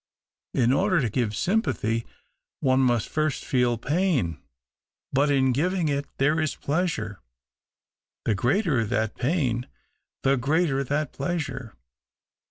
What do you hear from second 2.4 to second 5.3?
one must first feel pain, but